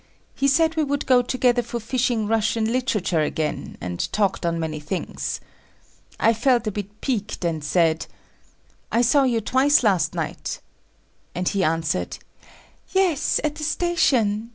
He 0.33 0.47
said 0.47 0.75
we 0.75 0.83
would 0.83 1.05
go 1.05 1.21
together 1.21 1.61
for 1.61 1.79
fishing 1.79 2.25
Russian 2.25 2.73
literature 2.73 3.19
again, 3.21 3.77
and 3.79 4.11
talked 4.11 4.47
on 4.47 4.59
many 4.59 4.79
things. 4.79 5.39
I 6.19 6.33
felt 6.33 6.65
a 6.65 6.71
bit 6.71 7.01
piqued, 7.01 7.45
and 7.45 7.63
said, 7.63 8.07
"I 8.91 9.03
saw 9.03 9.25
you 9.25 9.41
twice 9.41 9.83
last 9.83 10.15
night," 10.15 10.59
and 11.35 11.47
he 11.47 11.63
answered, 11.63 12.17
"Yes, 12.91 13.39
at 13.43 13.53
the 13.53 13.63
station. 13.63 14.49